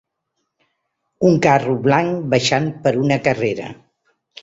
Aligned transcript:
Un 1.29 1.37
carro 1.47 1.77
blanc 1.89 2.27
baixant 2.35 2.73
per 2.83 2.97
una 3.07 3.23
carrera. 3.29 3.73